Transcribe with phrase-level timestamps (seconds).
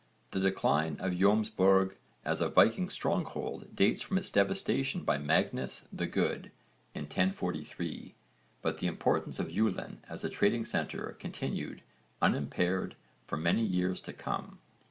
[0.31, 1.93] The decline of Jómsborg
[2.25, 6.49] as a Viking stronghold dates from its devastation by Magnus the Good
[6.95, 8.15] in 1043,
[8.63, 11.83] but the importance of Julin as a trading centre continued
[12.19, 12.95] unimpaired
[13.27, 14.57] for many years to come.